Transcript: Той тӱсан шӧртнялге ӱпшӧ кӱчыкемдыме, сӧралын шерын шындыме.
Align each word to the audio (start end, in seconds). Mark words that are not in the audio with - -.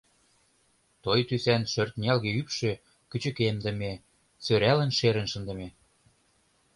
Той 1.03 1.19
тӱсан 1.27 1.63
шӧртнялге 1.71 2.29
ӱпшӧ 2.41 2.71
кӱчыкемдыме, 3.09 3.93
сӧралын 4.43 4.91
шерын 4.97 5.27
шындыме. 5.31 5.69